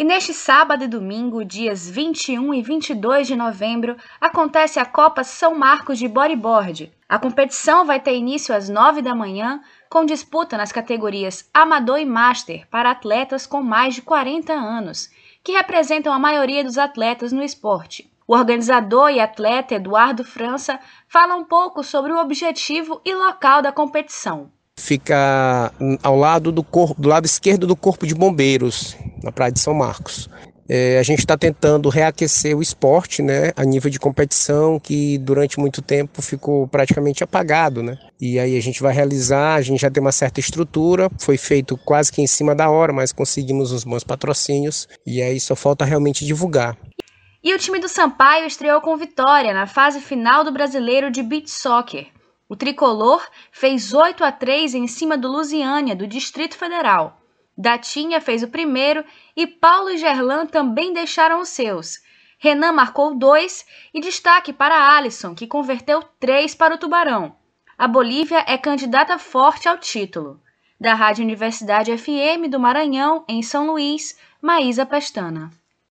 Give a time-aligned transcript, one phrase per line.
[0.00, 5.58] E neste sábado e domingo, dias 21 e 22 de novembro, acontece a Copa São
[5.58, 6.92] Marcos de Bodyboard.
[7.08, 12.04] A competição vai ter início às 9 da manhã, com disputa nas categorias Amador e
[12.04, 15.10] Master para atletas com mais de 40 anos,
[15.42, 18.08] que representam a maioria dos atletas no esporte.
[18.24, 20.78] O organizador e atleta Eduardo França
[21.08, 25.72] fala um pouco sobre o objetivo e local da competição fica
[26.02, 29.74] ao lado do corpo, do lado esquerdo do corpo de bombeiros, na Praia de São
[29.74, 30.28] Marcos.
[30.70, 35.58] É, a gente está tentando reaquecer o esporte, né, a nível de competição, que durante
[35.58, 37.96] muito tempo ficou praticamente apagado, né?
[38.20, 41.74] E aí a gente vai realizar, a gente já tem uma certa estrutura, foi feito
[41.78, 45.86] quase que em cima da hora, mas conseguimos uns bons patrocínios e aí só falta
[45.86, 46.76] realmente divulgar.
[47.42, 51.50] E o time do Sampaio estreou com vitória na fase final do Brasileiro de Beach
[51.50, 52.08] Soccer.
[52.46, 53.22] O tricolor
[53.52, 57.17] fez 8 a 3 em cima do Lusiânia, do Distrito Federal.
[57.60, 59.04] Datinha fez o primeiro
[59.36, 62.00] e Paulo e Gerlan também deixaram os seus.
[62.38, 67.34] Renan marcou dois e destaque para Alisson, que converteu três para o Tubarão.
[67.76, 70.40] A Bolívia é candidata forte ao título.
[70.80, 75.50] Da Rádio Universidade FM do Maranhão, em São Luís, Maísa Pestana.